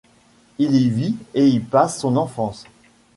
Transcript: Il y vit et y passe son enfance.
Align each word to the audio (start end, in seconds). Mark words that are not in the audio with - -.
Il 0.57 0.73
y 0.75 0.89
vit 0.89 1.15
et 1.35 1.47
y 1.47 1.59
passe 1.59 1.99
son 1.99 2.17
enfance. 2.17 2.65